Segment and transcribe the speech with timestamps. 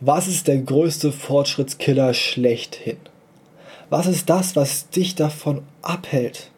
[0.00, 2.98] Was ist der größte Fortschrittskiller schlechthin?
[3.90, 6.52] Was ist das, was dich davon abhält,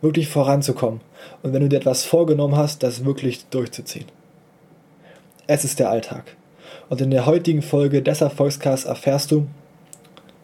[0.00, 1.02] wirklich voranzukommen
[1.44, 4.06] und wenn du dir etwas vorgenommen hast, das wirklich durchzuziehen?
[5.46, 6.36] Es ist der Alltag.
[6.88, 9.46] Und in der heutigen Folge des Erfolgscasts erfährst du,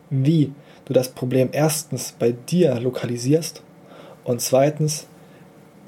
[0.09, 0.53] wie
[0.85, 3.61] du das Problem erstens bei dir lokalisierst
[4.23, 5.09] und zweitens,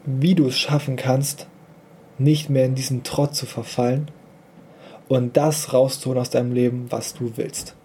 [0.04, 1.46] wie du es schaffen kannst,
[2.18, 4.10] nicht mehr in diesen Trott zu verfallen
[5.08, 7.76] und das rauszuholen aus deinem Leben, was du willst.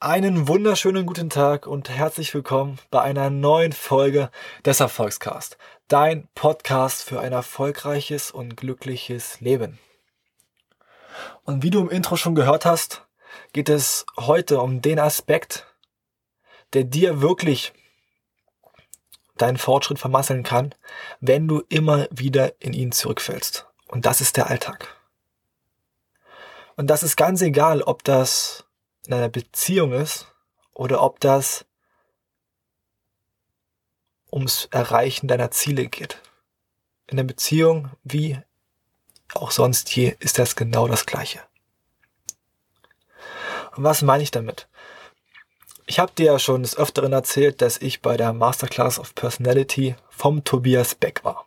[0.00, 4.30] Einen wunderschönen guten Tag und herzlich willkommen bei einer neuen Folge
[4.64, 5.58] des Erfolgscast.
[5.88, 9.78] Dein Podcast für ein erfolgreiches und glückliches Leben.
[11.44, 13.06] Und wie du im Intro schon gehört hast,
[13.52, 15.67] geht es heute um den Aspekt,
[16.74, 17.72] der dir wirklich
[19.36, 20.74] deinen Fortschritt vermasseln kann,
[21.20, 23.66] wenn du immer wieder in ihn zurückfällst.
[23.86, 24.96] Und das ist der Alltag.
[26.76, 28.64] Und das ist ganz egal, ob das
[29.06, 30.28] in einer Beziehung ist
[30.74, 31.64] oder ob das
[34.30, 36.20] ums Erreichen deiner Ziele geht.
[37.06, 38.38] In der Beziehung wie
[39.34, 41.40] auch sonst je ist das genau das Gleiche.
[43.76, 44.68] Und was meine ich damit?
[45.88, 49.96] Ich habe dir ja schon des Öfteren erzählt, dass ich bei der Masterclass of Personality
[50.10, 51.46] vom Tobias Beck war.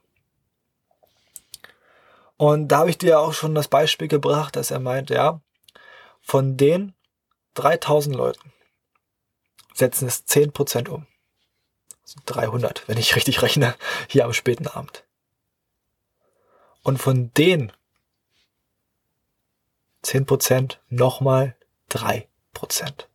[2.37, 5.41] Und da habe ich dir auch schon das Beispiel gebracht, dass er meint, ja,
[6.23, 6.95] von den
[7.53, 8.51] 3000 Leuten
[9.75, 11.05] setzen es 10% um.
[12.01, 13.75] Also 300, wenn ich richtig rechne,
[14.07, 15.03] hier am späten Abend.
[16.81, 17.71] Und von den
[20.03, 21.55] 10% nochmal
[21.91, 23.10] 3%.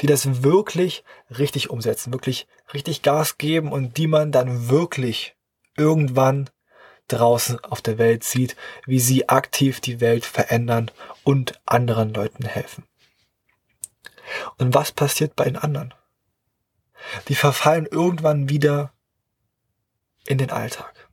[0.00, 5.36] Die das wirklich richtig umsetzen, wirklich richtig Gas geben und die man dann wirklich
[5.76, 6.50] irgendwann
[7.08, 10.90] draußen auf der Welt sieht, wie sie aktiv die Welt verändern
[11.24, 12.84] und anderen Leuten helfen.
[14.58, 15.94] Und was passiert bei den anderen?
[17.28, 18.92] Die verfallen irgendwann wieder
[20.26, 21.08] in den Alltag.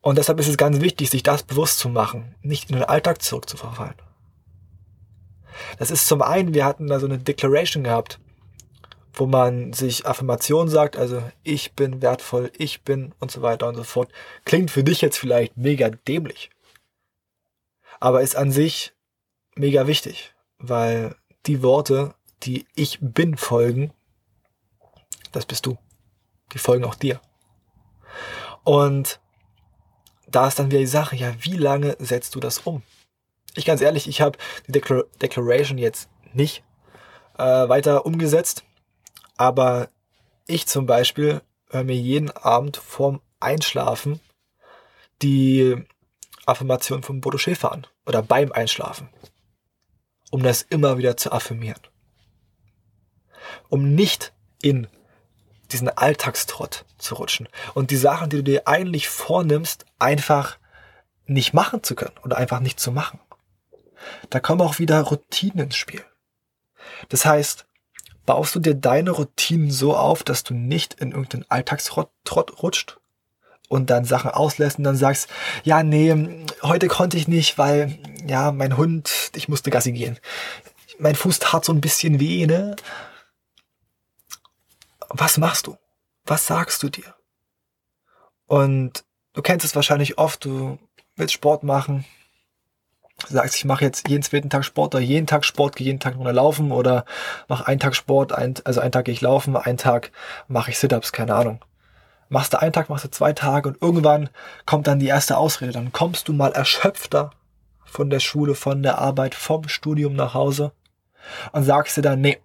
[0.00, 3.22] Und deshalb ist es ganz wichtig, sich das bewusst zu machen, nicht in den Alltag
[3.22, 3.96] zurückzuverfallen.
[5.78, 8.18] Das ist zum einen, wir hatten da so eine Declaration gehabt,
[9.12, 13.74] wo man sich Affirmationen sagt, also ich bin wertvoll, ich bin und so weiter und
[13.74, 14.10] so fort.
[14.44, 16.50] Klingt für dich jetzt vielleicht mega dämlich,
[18.00, 18.92] aber ist an sich
[19.56, 21.16] mega wichtig, weil
[21.46, 23.92] die Worte, die ich bin folgen,
[25.32, 25.76] das bist du.
[26.52, 27.20] Die folgen auch dir.
[28.64, 29.20] Und
[30.26, 32.82] da ist dann wieder die Sache, ja, wie lange setzt du das um?
[33.58, 34.38] Ich ganz ehrlich, ich habe
[34.68, 36.62] die Declar Declaration jetzt nicht
[37.38, 38.62] äh, weiter umgesetzt,
[39.36, 39.88] aber
[40.46, 44.20] ich zum Beispiel höre mir jeden Abend vorm Einschlafen
[45.22, 45.74] die
[46.46, 49.08] Affirmation von Bodo Schäfer an oder beim Einschlafen,
[50.30, 51.82] um das immer wieder zu affirmieren.
[53.68, 54.32] Um nicht
[54.62, 54.86] in
[55.72, 60.58] diesen Alltagstrott zu rutschen und die Sachen, die du dir eigentlich vornimmst, einfach
[61.26, 63.18] nicht machen zu können oder einfach nicht zu machen.
[64.30, 66.04] Da kommen auch wieder Routinen ins Spiel.
[67.08, 67.66] Das heißt,
[68.26, 72.10] baust du dir deine Routinen so auf, dass du nicht in irgendeinen Alltagstrott
[72.62, 72.98] rutscht
[73.68, 75.28] und dann Sachen auslässt und dann sagst,
[75.62, 80.18] ja, nee, heute konnte ich nicht, weil, ja, mein Hund, ich musste Gassi gehen.
[80.98, 82.76] Mein Fuß tat so ein bisschen weh, ne?
[85.08, 85.76] Was machst du?
[86.24, 87.14] Was sagst du dir?
[88.46, 90.78] Und du kennst es wahrscheinlich oft, du
[91.16, 92.04] willst Sport machen,
[93.26, 96.16] sagst, ich mache jetzt jeden zweiten Tag Sport oder jeden Tag Sport, gehe jeden Tag
[96.16, 97.04] nur laufen oder
[97.48, 100.12] mache einen Tag Sport, ein, also einen Tag gehe ich laufen, einen Tag
[100.46, 101.64] mache ich Sit-Ups, keine Ahnung.
[102.28, 104.28] Machst du einen Tag, machst du zwei Tage und irgendwann
[104.66, 105.72] kommt dann die erste Ausrede.
[105.72, 107.30] Dann kommst du mal erschöpfter
[107.84, 110.72] von der Schule, von der Arbeit, vom Studium nach Hause
[111.52, 112.38] und sagst dir dann, nee,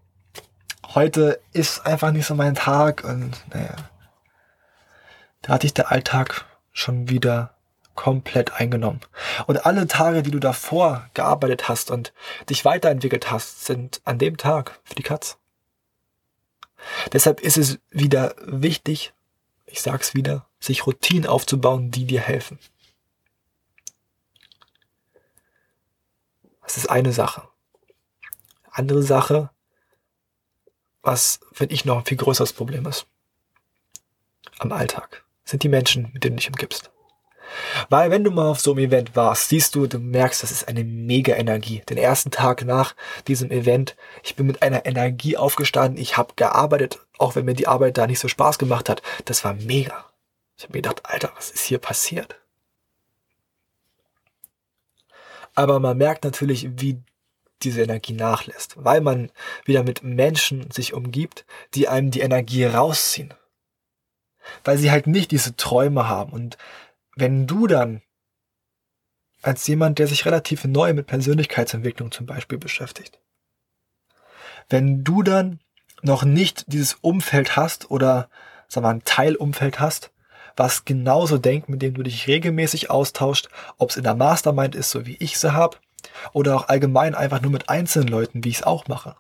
[0.96, 3.76] heute ist einfach nicht so mein Tag und naja,
[5.42, 7.53] da hatte ich der Alltag schon wieder
[7.96, 9.02] komplett eingenommen.
[9.48, 12.14] Und alle Tage, die du davor gearbeitet hast und
[12.50, 15.38] dich weiterentwickelt hast, sind an dem Tag für die Katz.
[17.12, 19.14] Deshalb ist es wieder wichtig,
[19.66, 22.60] ich sag's wieder, sich Routinen aufzubauen, die dir helfen.
[26.62, 27.48] Das ist eine Sache.
[28.72, 29.50] Andere Sache,
[31.02, 33.06] was, finde ich, noch ein viel größeres Problem ist.
[34.60, 36.93] Am Alltag sind die Menschen, mit denen du dich umgibst.
[37.90, 40.68] Weil wenn du mal auf so einem Event warst, siehst du, du merkst, das ist
[40.68, 41.82] eine mega Energie.
[41.90, 42.96] Den ersten Tag nach
[43.28, 47.68] diesem Event, ich bin mit einer Energie aufgestanden, ich habe gearbeitet, auch wenn mir die
[47.68, 49.02] Arbeit da nicht so Spaß gemacht hat.
[49.26, 50.06] Das war mega.
[50.58, 52.36] Ich habe mir gedacht, Alter, was ist hier passiert?
[55.56, 57.02] Aber man merkt natürlich, wie
[57.62, 59.32] diese Energie nachlässt, weil man
[59.66, 63.34] wieder mit Menschen sich umgibt, die einem die Energie rausziehen.
[64.64, 66.34] Weil sie halt nicht diese Träume haben.
[66.34, 66.58] Und
[67.16, 68.02] wenn du dann
[69.42, 73.20] als jemand, der sich relativ neu mit Persönlichkeitsentwicklung zum Beispiel beschäftigt,
[74.70, 75.60] wenn du dann
[76.02, 78.30] noch nicht dieses Umfeld hast oder
[78.68, 80.12] sagen wir ein Teilumfeld hast,
[80.56, 84.92] was genauso denkt, mit dem du dich regelmäßig austauscht, ob es in der Mastermind ist,
[84.92, 85.78] so wie ich sie habe,
[86.32, 89.16] oder auch allgemein einfach nur mit einzelnen Leuten, wie ich es auch mache.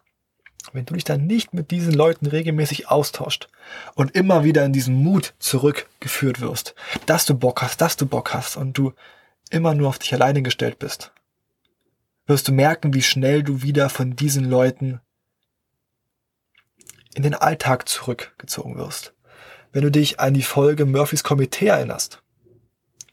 [0.73, 3.47] Wenn du dich dann nicht mit diesen Leuten regelmäßig austauscht
[3.93, 6.73] und immer wieder in diesen Mut zurückgeführt wirst,
[7.05, 8.93] dass du Bock hast, dass du Bock hast und du
[9.51, 11.11] immer nur auf dich alleine gestellt bist,
[12.25, 14.99] wirst du merken, wie schnell du wieder von diesen Leuten
[17.13, 19.13] in den Alltag zurückgezogen wirst.
[19.71, 22.23] Wenn du dich an die Folge Murphys Komitee erinnerst,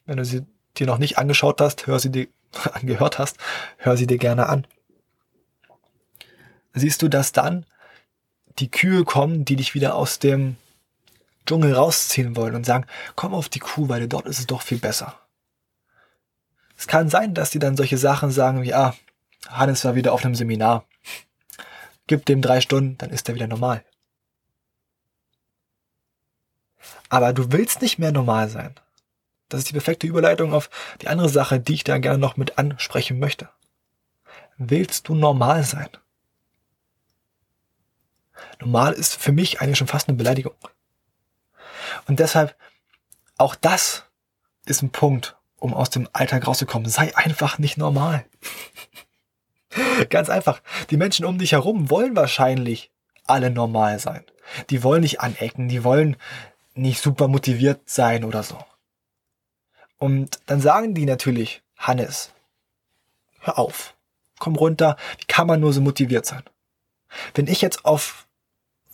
[0.06, 0.46] wenn du sie
[0.78, 2.28] dir noch nicht angeschaut hast, hör sie dir
[2.72, 3.36] angehört hast,
[3.76, 4.66] hör sie dir gerne an.
[6.72, 7.66] Siehst du, dass dann
[8.58, 10.56] die Kühe kommen, die dich wieder aus dem
[11.46, 12.86] Dschungel rausziehen wollen und sagen,
[13.16, 15.18] komm auf die Kuhweide, dort ist es doch viel besser.
[16.76, 18.94] Es kann sein, dass die dann solche Sachen sagen wie, ah,
[19.48, 20.84] Hannes war wieder auf einem Seminar.
[22.06, 23.84] Gib dem drei Stunden, dann ist er wieder normal.
[27.08, 28.74] Aber du willst nicht mehr normal sein.
[29.48, 30.70] Das ist die perfekte Überleitung auf
[31.02, 33.48] die andere Sache, die ich da gerne noch mit ansprechen möchte.
[34.56, 35.88] Willst du normal sein?
[38.60, 40.54] Normal ist für mich eigentlich schon fast eine Beleidigung.
[42.06, 42.56] Und deshalb,
[43.36, 44.04] auch das
[44.66, 46.88] ist ein Punkt, um aus dem Alltag rauszukommen.
[46.88, 48.24] Sei einfach nicht normal.
[50.08, 50.60] Ganz einfach.
[50.90, 52.90] Die Menschen um dich herum wollen wahrscheinlich
[53.26, 54.24] alle normal sein.
[54.70, 56.16] Die wollen nicht anecken, die wollen
[56.74, 58.58] nicht super motiviert sein oder so.
[59.98, 62.32] Und dann sagen die natürlich, Hannes,
[63.40, 63.94] hör auf,
[64.38, 66.42] komm runter, wie kann man nur so motiviert sein?
[67.34, 68.26] Wenn ich jetzt auf,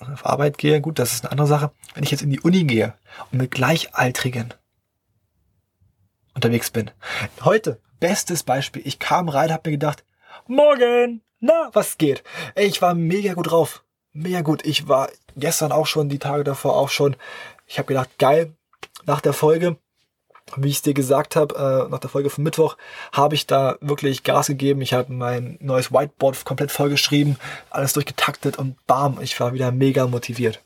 [0.00, 2.64] auf Arbeit gehe, gut, das ist eine andere Sache, wenn ich jetzt in die Uni
[2.64, 2.94] gehe
[3.32, 4.54] und mit Gleichaltrigen
[6.34, 6.90] unterwegs bin.
[7.42, 10.04] Heute, bestes Beispiel, ich kam rein, hab mir gedacht,
[10.46, 12.22] morgen, na, was geht?
[12.54, 14.64] Ich war mega gut drauf, mega gut.
[14.66, 17.16] Ich war gestern auch schon, die Tage davor auch schon.
[17.66, 18.54] Ich habe gedacht, geil,
[19.04, 19.78] nach der Folge
[20.54, 21.54] wie ich es dir gesagt habe,
[21.86, 22.76] äh, nach der Folge vom Mittwoch,
[23.12, 24.80] habe ich da wirklich Gas gegeben.
[24.80, 27.36] Ich habe mein neues Whiteboard komplett vollgeschrieben,
[27.70, 30.62] alles durchgetaktet und bam, ich war wieder mega motiviert.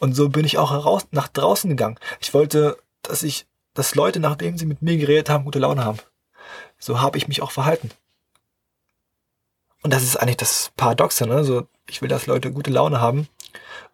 [0.00, 1.98] Und so bin ich auch heraus nach draußen gegangen.
[2.20, 5.98] Ich wollte, dass ich, dass Leute, nachdem sie mit mir geredet haben, gute Laune haben.
[6.78, 7.90] So habe ich mich auch verhalten.
[9.82, 11.44] Und das ist eigentlich das Paradoxe, ne?
[11.44, 13.28] So, ich will, dass Leute gute Laune haben.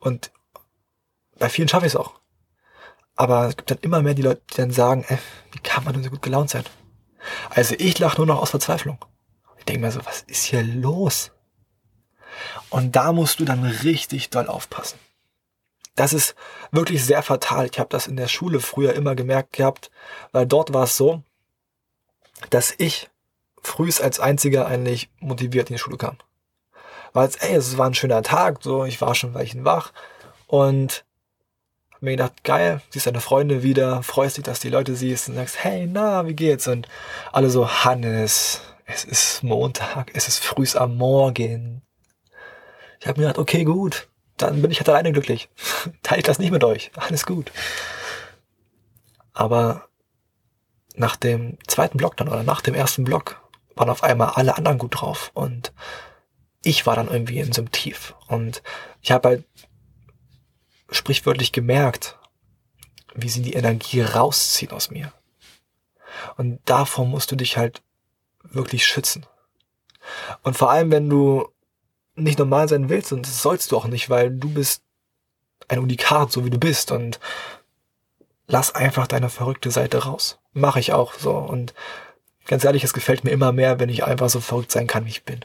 [0.00, 0.30] Und
[1.38, 2.14] bei vielen schaffe ich es auch.
[3.16, 5.19] Aber es gibt dann immer mehr die Leute, die dann sagen, ey,
[5.52, 6.64] wie kann man denn so gut gelaunt sein?
[7.50, 8.99] Also ich lache nur noch aus Verzweiflung.
[9.58, 11.31] Ich denke mir so, was ist hier los?
[12.70, 14.99] Und da musst du dann richtig doll aufpassen.
[15.94, 16.34] Das ist
[16.72, 17.69] wirklich sehr fatal.
[17.70, 19.90] Ich habe das in der Schule früher immer gemerkt gehabt,
[20.32, 21.22] weil dort war es so,
[22.50, 23.10] dass ich
[23.62, 26.19] frühst als einziger eigentlich motiviert in die Schule kam.
[27.12, 29.93] Weil es, ey, es war ein schöner Tag, so, ich war schon weichen wach
[30.49, 31.05] und
[32.00, 35.63] mir gedacht, geil, siehst deine Freunde wieder, freust dich, dass die Leute siehst und sagst,
[35.63, 36.69] hey, na, wie geht's?
[36.69, 36.89] Und
[37.32, 41.82] alle so, Hannes, es ist Montag, es ist frühs am Morgen.
[43.01, 45.48] Ich habe mir gedacht, okay, gut, dann bin ich halt alleine glücklich.
[46.03, 47.51] Teile ich das nicht mit euch, alles gut.
[49.32, 49.89] Aber
[50.94, 53.41] nach dem zweiten Block dann oder nach dem ersten Block
[53.74, 55.72] waren auf einmal alle anderen gut drauf und
[56.63, 58.63] ich war dann irgendwie in so einem Tief und
[59.03, 59.44] ich habe halt
[60.91, 62.19] sprichwörtlich gemerkt,
[63.14, 65.12] wie sie die Energie rausziehen aus mir.
[66.36, 67.82] Und davor musst du dich halt
[68.43, 69.26] wirklich schützen.
[70.43, 71.48] Und vor allem, wenn du
[72.14, 74.82] nicht normal sein willst, und das sollst du auch nicht, weil du bist
[75.69, 77.19] ein Unikat, so wie du bist, und
[78.46, 80.38] lass einfach deine verrückte Seite raus.
[80.53, 81.36] Mache ich auch so.
[81.36, 81.74] Und
[82.46, 85.10] ganz ehrlich, es gefällt mir immer mehr, wenn ich einfach so verrückt sein kann, wie
[85.10, 85.44] ich bin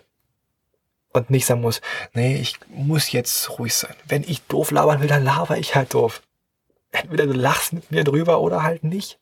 [1.12, 1.82] und nicht sagen muss,
[2.14, 3.96] nee, ich muss jetzt ruhig sein.
[4.06, 6.22] Wenn ich doof labern will, dann laber ich halt doof.
[6.92, 9.20] Entweder du lachst mit mir drüber oder halt nicht.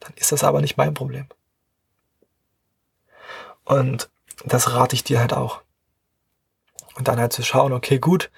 [0.00, 1.26] Dann ist das aber nicht mein Problem.
[3.64, 4.10] Und
[4.44, 5.62] das rate ich dir halt auch.
[6.96, 8.30] Und dann halt zu schauen, okay, gut,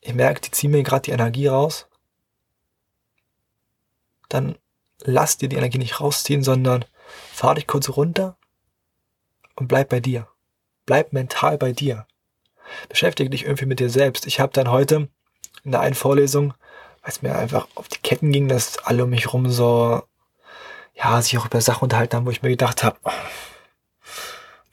[0.00, 1.86] ich merke, die ziehen mir gerade die Energie raus.
[4.28, 4.58] Dann
[4.98, 6.84] lass dir die Energie nicht rausziehen, sondern
[7.32, 8.36] fahr dich kurz runter
[9.54, 10.31] und bleib bei dir.
[10.86, 12.06] Bleib mental bei dir.
[12.88, 14.26] Beschäftige dich irgendwie mit dir selbst.
[14.26, 15.08] Ich habe dann heute
[15.64, 16.54] in der einen Vorlesung,
[17.02, 20.02] weil es mir einfach auf die Ketten ging, dass alle um mich rum so,
[20.94, 22.98] ja, sich auch über Sachen unterhalten haben, wo ich mir gedacht habe,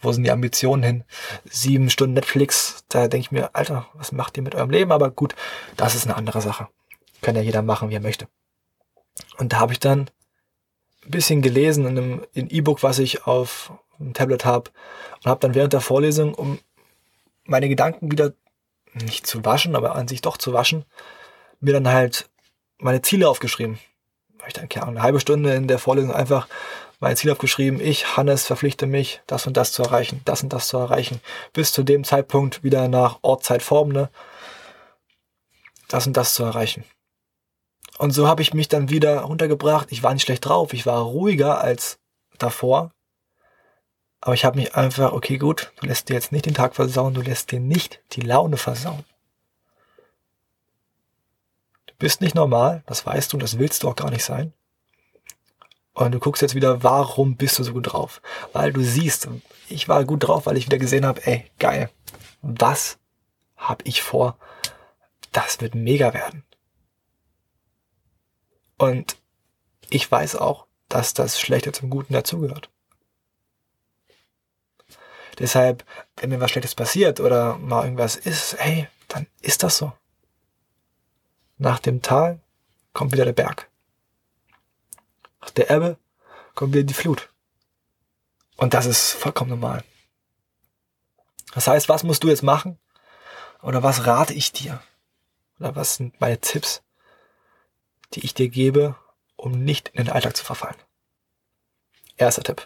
[0.02, 1.04] wo sind die Ambitionen hin?
[1.46, 4.92] Sieben Stunden Netflix, da denke ich mir, Alter, was macht ihr mit eurem Leben?
[4.92, 5.36] Aber gut,
[5.76, 6.68] das ist eine andere Sache.
[7.22, 8.28] Kann ja jeder machen, wie er möchte.
[9.38, 10.10] Und da habe ich dann
[11.06, 13.74] ein bisschen gelesen in einem E-Book, was ich auf
[14.08, 14.72] dem Tablet habe
[15.18, 16.60] und habe dann während der Vorlesung, um
[17.44, 18.34] meine Gedanken wieder
[18.94, 20.86] nicht zu waschen, aber an sich doch zu waschen,
[21.60, 22.30] mir dann halt
[22.78, 23.80] meine Ziele aufgeschrieben.
[24.40, 26.48] Habe ich dann keine eine halbe Stunde in der Vorlesung einfach
[27.00, 27.80] mein Ziel aufgeschrieben.
[27.80, 31.22] Ich, Hannes, verpflichte mich, das und das zu erreichen, das und das zu erreichen.
[31.54, 34.10] Bis zu dem Zeitpunkt wieder nach Ort, Zeit, Form, ne?
[35.88, 36.84] Das und das zu erreichen.
[37.98, 39.92] Und so habe ich mich dann wieder runtergebracht.
[39.92, 42.00] Ich war nicht schlecht drauf, ich war ruhiger als
[42.38, 42.92] davor.
[44.22, 47.14] Aber ich habe mich einfach, okay, gut, du lässt dir jetzt nicht den Tag versauen,
[47.14, 49.06] du lässt dir nicht die Laune versauen.
[51.88, 54.54] Du bist nicht normal, das weißt du und das willst du auch gar nicht sein.
[55.94, 58.22] Und du guckst jetzt wieder, warum bist du so gut drauf?
[58.54, 59.28] Weil du siehst,
[59.68, 61.90] ich war gut drauf, weil ich wieder gesehen habe, ey, geil,
[62.42, 62.98] was
[63.58, 64.38] habe ich vor?
[65.32, 66.44] Das wird mega werden.
[68.78, 69.18] Und
[69.90, 72.70] ich weiß auch, dass das Schlechte zum Guten dazugehört.
[75.40, 75.86] Deshalb,
[76.18, 79.94] wenn mir was Schlechtes passiert oder mal irgendwas ist, hey, dann ist das so.
[81.58, 82.42] Nach dem Tal
[82.94, 83.70] kommt wieder der Berg.
[85.42, 85.98] Nach der Ebbe
[86.56, 87.30] kommt wieder die Flut.
[88.58, 89.84] Und das ist vollkommen normal.
[91.54, 92.78] Das heißt, was musst du jetzt machen?
[93.62, 94.82] Oder was rate ich dir?
[95.60, 96.82] Oder was sind meine Tipps,
[98.14, 98.96] die ich dir gebe,
[99.38, 100.78] um nicht in den Alltag zu verfallen?
[102.18, 102.66] Erster Tipp.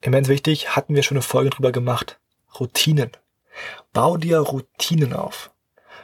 [0.00, 2.18] Immens wichtig, hatten wir schon eine Folge drüber gemacht.
[2.58, 3.10] Routinen.
[3.92, 5.50] Bau dir Routinen auf,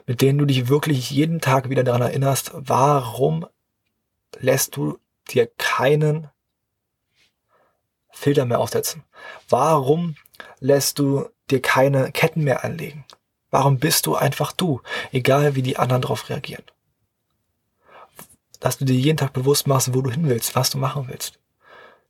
[0.06, 3.46] mit denen du dich wirklich jeden Tag wieder daran erinnerst, warum
[4.38, 4.98] lässt du
[5.28, 6.28] dir keinen
[8.10, 9.04] Filter mehr aufsetzen?
[9.48, 10.16] Warum
[10.58, 13.04] lässt du dir keine Ketten mehr anlegen?
[13.50, 16.64] Warum bist du einfach du, egal wie die anderen darauf reagieren?
[18.60, 21.38] Dass du dir jeden Tag bewusst machst, wo du hin willst, was du machen willst.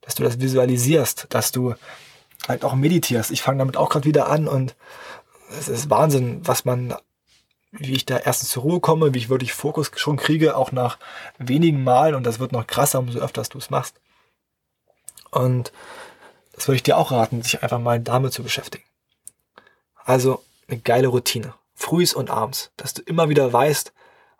[0.07, 1.75] Dass du das visualisierst, dass du
[2.47, 3.29] halt auch meditierst.
[3.29, 4.75] Ich fange damit auch gerade wieder an und
[5.59, 6.95] es ist Wahnsinn, was man
[7.71, 10.97] wie ich da erstens zur Ruhe komme, wie ich wirklich Fokus schon kriege, auch nach
[11.37, 13.99] wenigen Malen und das wird noch krasser, umso öfter du es machst.
[15.31, 15.71] Und
[16.53, 18.85] das würde ich dir auch raten, sich einfach mal damit zu beschäftigen.
[20.05, 21.53] Also eine geile Routine.
[21.75, 23.93] Frühs und abends, dass du immer wieder weißt,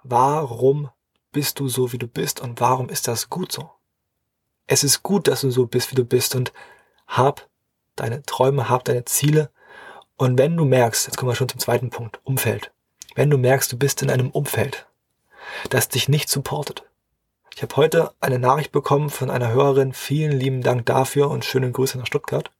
[0.03, 0.89] warum
[1.31, 3.69] bist du so, wie du bist und warum ist das gut so.
[4.67, 6.53] Es ist gut, dass du so bist, wie du bist und
[7.07, 7.47] hab
[7.95, 9.49] deine Träume, hab deine Ziele.
[10.17, 12.71] Und wenn du merkst, jetzt kommen wir schon zum zweiten Punkt, Umfeld
[13.17, 14.85] wenn du merkst, du bist in einem Umfeld,
[15.71, 16.83] das dich nicht supportet.
[17.55, 19.91] Ich habe heute eine Nachricht bekommen von einer Hörerin.
[19.91, 22.51] Vielen lieben Dank dafür und schöne Grüße nach Stuttgart.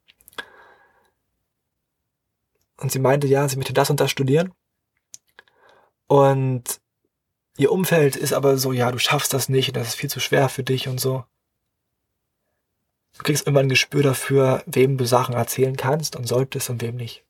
[2.78, 4.52] Und sie meinte, ja, sie möchte das und das studieren.
[6.08, 6.82] Und
[7.58, 10.50] ihr Umfeld ist aber so, ja, du schaffst das nicht, das ist viel zu schwer
[10.50, 11.24] für dich und so.
[13.17, 16.95] Du kriegst immer ein Gespür dafür, wem du Sachen erzählen kannst und solltest und wem
[16.95, 17.24] nicht.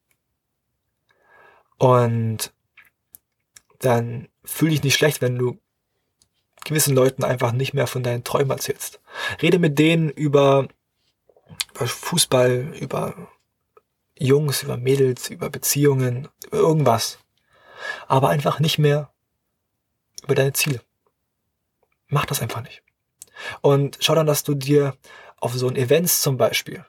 [1.78, 2.54] Und
[3.80, 5.60] dann fühl dich nicht schlecht, wenn du
[6.66, 9.00] gewissen Leuten einfach nicht mehr von deinen Träumen erzählst.
[9.42, 10.68] Rede mit denen über,
[11.74, 13.30] über Fußball, über
[14.18, 17.20] Jungs, über Mädels, über Beziehungen, über irgendwas.
[18.08, 19.14] Aber einfach nicht mehr
[20.24, 20.82] über deine Ziele.
[22.08, 22.84] Mach das einfach nicht.
[23.62, 24.98] Und schau dann, dass du dir
[25.38, 26.86] auf so ein Events zum Beispiel,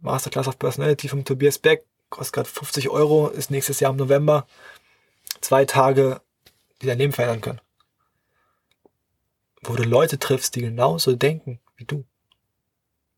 [0.00, 4.46] Masterclass of Personality vom Tobias Beck, kostet gerade 50 Euro, ist nächstes Jahr im November,
[5.40, 6.20] zwei Tage,
[6.80, 7.60] die dein Leben verändern können.
[9.62, 12.04] Wo du Leute triffst, die genauso denken wie du.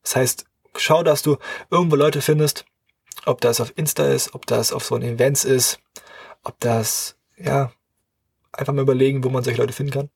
[0.03, 0.45] Das heißt,
[0.77, 1.37] schau, dass du
[1.71, 2.65] irgendwo Leute findest,
[3.27, 5.81] ob das auf Insta ist, ob das auf so ein Events ist,
[6.43, 7.73] ob das, ja,
[8.53, 10.11] einfach mal überlegen, wo man solche Leute finden kann.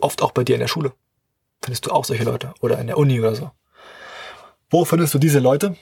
[0.00, 0.94] Oft auch bei dir in der Schule
[1.70, 3.52] findest du auch solche Leute oder in der Uni oder so.
[4.70, 5.76] Wo findest du diese Leute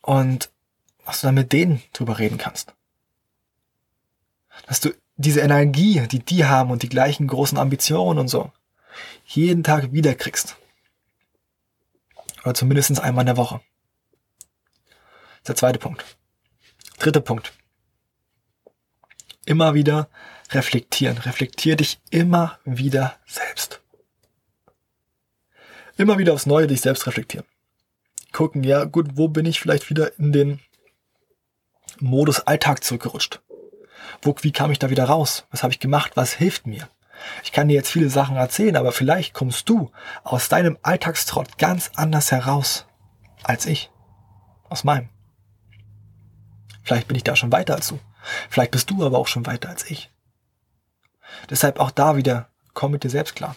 [0.00, 0.50] und
[1.04, 2.72] was du dann mit denen drüber reden kannst?
[4.66, 8.52] dass du diese Energie, die die haben und die gleichen großen Ambitionen und so,
[9.24, 10.56] jeden Tag wiederkriegst.
[12.42, 13.60] Oder zumindest einmal in der Woche.
[14.88, 16.04] Das ist der zweite Punkt.
[16.98, 17.52] Dritter Punkt.
[19.46, 20.08] Immer wieder
[20.50, 21.18] reflektieren.
[21.18, 23.77] Reflektier dich immer wieder selbst.
[25.98, 27.44] Immer wieder aufs Neue dich selbst reflektieren.
[28.32, 30.60] Gucken, ja gut, wo bin ich vielleicht wieder in den
[31.98, 33.42] Modus Alltag zurückgerutscht?
[34.22, 35.44] Wo, wie kam ich da wieder raus?
[35.50, 36.12] Was habe ich gemacht?
[36.14, 36.88] Was hilft mir?
[37.42, 39.90] Ich kann dir jetzt viele Sachen erzählen, aber vielleicht kommst du
[40.22, 42.86] aus deinem Alltagstrott ganz anders heraus
[43.42, 43.90] als ich.
[44.68, 45.08] Aus meinem.
[46.84, 47.98] Vielleicht bin ich da schon weiter als du.
[48.48, 50.12] Vielleicht bist du aber auch schon weiter als ich.
[51.50, 53.56] Deshalb auch da wieder, komm mit dir selbst klar.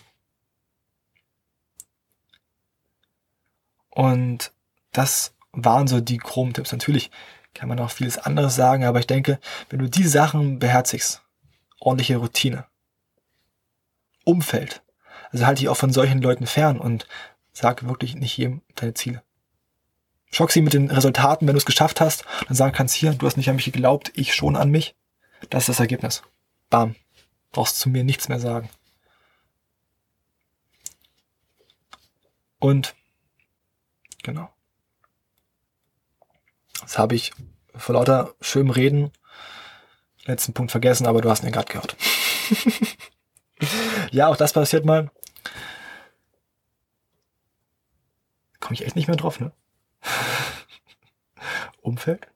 [3.92, 4.52] Und
[4.92, 6.72] das waren so die Chrome-Tipps.
[6.72, 7.12] Natürlich
[7.54, 11.22] kann man noch vieles anderes sagen, aber ich denke, wenn du die Sachen beherzigst,
[11.80, 12.66] ordentliche Routine,
[14.24, 14.82] Umfeld,
[15.32, 17.08] also halte dich auch von solchen Leuten fern und
[17.54, 19.24] sag wirklich nicht jedem deine Ziele.
[20.32, 23.26] Schock sie mit den Resultaten, wenn du es geschafft hast, dann sagen kannst, hier, du
[23.26, 24.96] hast nicht an mich geglaubt, ich schon an mich.
[25.50, 26.24] Das ist das Ergebnis.
[26.70, 26.96] Bam.
[27.52, 28.70] Brauchst zu mir nichts mehr sagen.
[32.60, 32.96] Und
[34.24, 34.50] genau.
[36.82, 37.32] Das habe ich
[37.75, 39.12] vor lauter schönem Reden
[40.25, 41.96] letzten Punkt vergessen, aber du hast ihn gerade gehört.
[44.12, 45.12] ja, auch das passiert mal.
[48.60, 49.51] Komme ich echt nicht mehr drauf, ne?
[51.82, 52.28] Umfeld?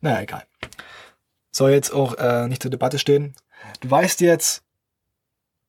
[0.00, 0.46] Naja, egal.
[1.50, 3.34] Soll jetzt auch äh, nicht zur Debatte stehen.
[3.80, 4.62] Du weißt jetzt,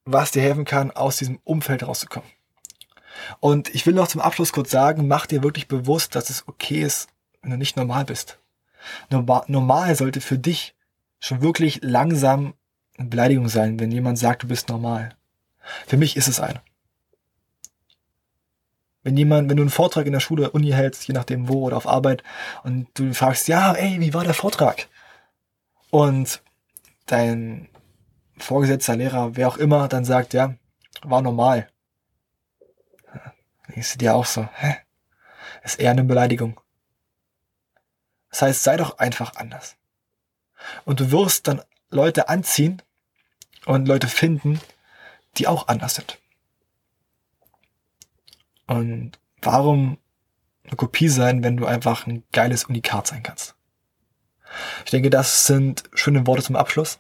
[0.06, 2.30] was dir helfen kann, aus diesem Umfeld rauszukommen.
[3.40, 6.82] Und ich will noch zum Abschluss kurz sagen, mach dir wirklich bewusst, dass es okay
[6.82, 7.08] ist,
[7.42, 8.40] wenn du nicht normal bist.
[9.10, 10.76] Normal sollte für dich
[11.20, 12.54] schon wirklich langsam
[12.98, 15.16] eine Beleidigung sein, wenn jemand sagt, du bist normal.
[15.86, 16.62] Für mich ist es eine.
[19.04, 21.78] Wenn jemand, wenn du einen Vortrag in der Schule, Uni hältst, je nachdem wo oder
[21.78, 22.24] auf Arbeit,
[22.64, 24.88] und du fragst, ja, ey, wie war der Vortrag?
[25.90, 26.42] Und
[27.06, 27.70] dein
[28.38, 30.56] Vorgesetzter, Lehrer, wer auch immer, dann sagt, ja,
[31.04, 31.70] war normal.
[33.68, 34.78] Denkst du dir auch so, hä?
[35.64, 36.60] Ist eher eine Beleidigung.
[38.30, 39.76] Das heißt, sei doch einfach anders.
[40.86, 42.82] Und du wirst dann Leute anziehen
[43.66, 44.60] und Leute finden,
[45.38, 46.20] die auch anders sind.
[48.68, 49.98] Und warum
[50.66, 53.56] eine Kopie sein, wenn du einfach ein geiles Unikat sein kannst?
[54.86, 57.00] Ich denke, das sind schöne Worte zum Abschluss.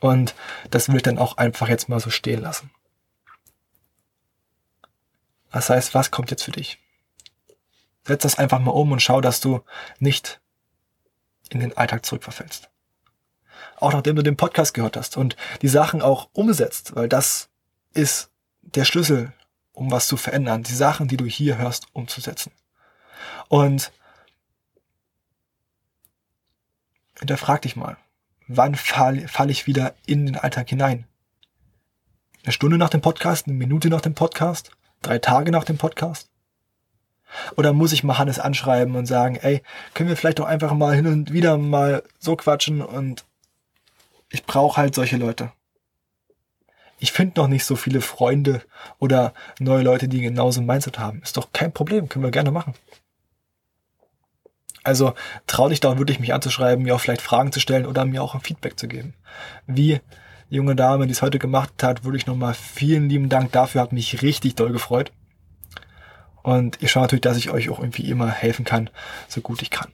[0.00, 0.34] Und
[0.70, 2.70] das will ich dann auch einfach jetzt mal so stehen lassen.
[5.54, 6.80] Das heißt, was kommt jetzt für dich?
[8.02, 9.60] Setz das einfach mal um und schau, dass du
[10.00, 10.40] nicht
[11.48, 12.70] in den Alltag zurückverfällst.
[13.76, 17.50] Auch nachdem du den Podcast gehört hast und die Sachen auch umsetzt, weil das
[17.92, 19.32] ist der Schlüssel
[19.72, 22.52] um was zu verändern, die Sachen, die du hier hörst, umzusetzen.
[23.48, 23.92] Und
[27.18, 27.96] hinterfrag dich mal,
[28.48, 31.06] wann falle fall ich wieder in den Alltag hinein?
[32.42, 34.72] Eine Stunde nach dem Podcast, eine Minute nach dem Podcast,
[35.06, 36.30] drei Tage nach dem Podcast?
[37.56, 39.62] Oder muss ich mal Hannes anschreiben und sagen, ey,
[39.92, 43.24] können wir vielleicht doch einfach mal hin und wieder mal so quatschen und
[44.30, 45.50] ich brauche halt solche Leute
[47.04, 48.62] ich finde noch nicht so viele Freunde
[48.98, 51.20] oder neue Leute, die genauso ein Mindset haben.
[51.22, 52.74] Ist doch kein Problem, können wir gerne machen.
[54.82, 55.14] Also
[55.46, 58.34] trau dich doch wirklich, mich anzuschreiben, mir auch vielleicht Fragen zu stellen oder mir auch
[58.34, 59.14] ein Feedback zu geben.
[59.66, 60.00] Wie
[60.48, 63.92] junge Dame, die es heute gemacht hat, würde ich nochmal vielen lieben Dank dafür, hat
[63.92, 65.12] mich richtig doll gefreut.
[66.42, 68.90] Und ich schaue natürlich, dass ich euch auch irgendwie immer helfen kann,
[69.28, 69.90] so gut ich kann.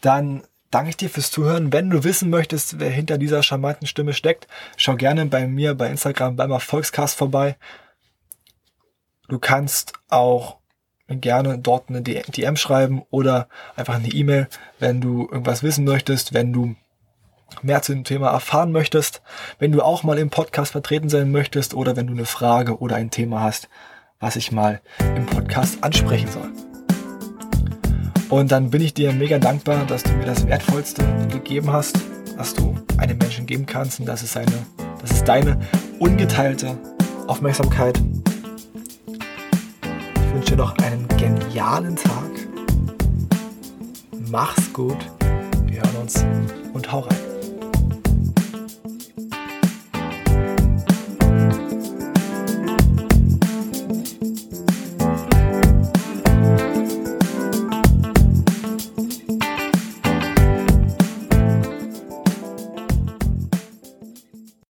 [0.00, 1.72] Dann danke ich dir fürs Zuhören.
[1.72, 5.88] Wenn du wissen möchtest, wer hinter dieser charmanten Stimme steckt, schau gerne bei mir bei
[5.90, 7.56] Instagram beim Erfolgscast vorbei.
[9.28, 10.58] Du kannst auch
[11.08, 16.52] gerne dort eine DM schreiben oder einfach eine E-Mail, wenn du irgendwas wissen möchtest, wenn
[16.52, 16.74] du
[17.62, 19.22] mehr zu dem Thema erfahren möchtest,
[19.58, 22.96] wenn du auch mal im Podcast vertreten sein möchtest oder wenn du eine Frage oder
[22.96, 23.68] ein Thema hast,
[24.20, 24.80] was ich mal
[25.16, 26.50] im Podcast ansprechen soll.
[28.28, 31.96] Und dann bin ich dir mega dankbar, dass du mir das Wertvollste gegeben hast,
[32.36, 34.00] was du einem Menschen geben kannst.
[34.00, 34.66] Und das ist, eine,
[35.00, 35.60] das ist deine
[36.00, 36.76] ungeteilte
[37.28, 38.02] Aufmerksamkeit.
[39.06, 42.30] Ich wünsche dir noch einen genialen Tag.
[44.28, 44.98] Mach's gut.
[45.66, 46.24] Wir hören uns
[46.72, 47.25] und hau rein.